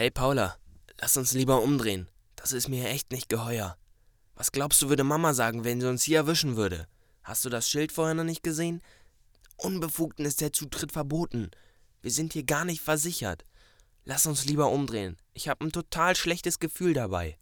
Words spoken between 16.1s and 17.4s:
schlechtes Gefühl dabei.